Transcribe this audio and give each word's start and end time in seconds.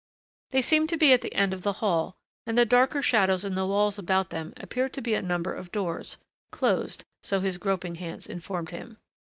They 0.49 0.63
seemed 0.63 0.89
to 0.89 0.97
be 0.97 1.13
at 1.13 1.21
the 1.21 1.35
end 1.35 1.53
of 1.53 1.61
the 1.61 1.73
hall 1.73 2.15
and 2.47 2.57
the 2.57 2.65
darker 2.65 3.03
shadows 3.03 3.45
in 3.45 3.53
the 3.53 3.67
walls 3.67 3.99
about 3.99 4.31
them 4.31 4.51
appeared 4.57 4.93
to 4.93 5.01
be 5.01 5.13
a 5.13 5.21
number 5.21 5.53
of 5.53 5.71
doors 5.71 6.17
closed, 6.51 7.03
so 7.21 7.39
his 7.39 7.59
groping 7.59 7.93
hands 7.93 8.25
informed 8.25 8.71
him. 8.71 8.97